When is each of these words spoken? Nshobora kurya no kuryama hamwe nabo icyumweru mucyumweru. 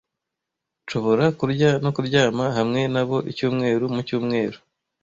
Nshobora 0.83 1.25
kurya 1.39 1.69
no 1.83 1.89
kuryama 1.95 2.45
hamwe 2.57 2.81
nabo 2.93 3.17
icyumweru 3.31 3.83
mucyumweru. 3.95 4.57